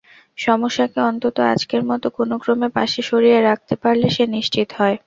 সমস্যাকে 0.37 0.99
অন্তত 1.09 1.37
আজকের 1.51 1.81
মতো 1.89 2.07
কোনোক্রমে 2.17 2.67
পাশে 2.77 2.99
সরিয়ে 3.09 3.39
রাখতে 3.41 3.73
পারলে 3.81 4.07
সে 4.15 4.23
নিশ্চিন্ত 4.35 4.69
হয়। 4.79 4.95